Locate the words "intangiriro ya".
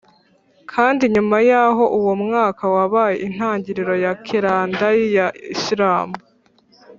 3.27-4.13